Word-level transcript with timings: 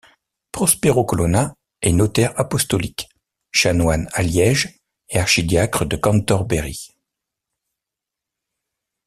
Prospero 0.51 1.03
Colonna 1.05 1.53
est 1.83 1.91
notaire 1.93 2.33
apostolique, 2.39 3.07
chanoine 3.51 4.07
à 4.13 4.23
Liège 4.23 4.79
et 5.09 5.19
archidiacre 5.19 5.85
de 5.85 5.95
Cantorbéry. 5.95 6.89